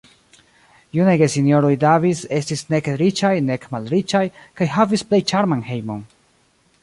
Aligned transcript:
Junaj 0.99 1.13
gesinjoroj 1.21 1.71
Davis 1.83 2.23
estis 2.37 2.65
nek 2.73 2.89
riĉaj, 3.03 3.33
nek 3.51 3.69
malriĉaj, 3.75 4.23
kaj 4.61 4.69
havis 4.79 5.07
plej 5.11 5.23
ĉarman 5.33 5.61
hejmon. 5.71 6.01